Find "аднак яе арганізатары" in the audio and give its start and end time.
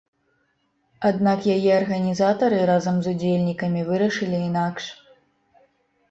1.09-2.57